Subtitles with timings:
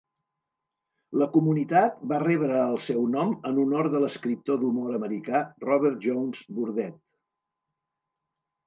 [1.21, 6.45] La comunitat va rebre el seu nom en honor de l'escriptor d'humor americà Robert Jones
[6.59, 7.03] Burdette.